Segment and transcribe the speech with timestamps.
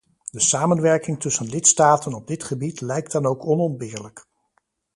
[0.31, 4.25] De samenwerking tussen lidstaten op dit gebied lijkt dan ook onontbeerlijk.